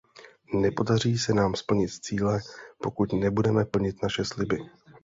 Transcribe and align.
Nepodaří 0.53 1.17
se 1.17 1.33
nám 1.33 1.55
splnit 1.55 1.91
cíle, 1.93 2.39
pokud 2.83 3.13
nebudeme 3.13 3.65
plnit 3.65 4.03
naše 4.03 4.25
sliby. 4.25 4.57